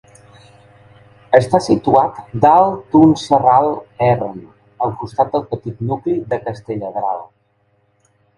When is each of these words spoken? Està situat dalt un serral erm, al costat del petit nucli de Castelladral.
Està 1.39 1.59
situat 1.65 2.17
dalt 2.45 2.97
un 3.01 3.13
serral 3.25 3.69
erm, 4.07 4.41
al 4.87 4.97
costat 5.03 5.31
del 5.37 5.45
petit 5.53 5.85
nucli 5.91 6.17
de 6.33 6.41
Castelladral. 6.49 7.25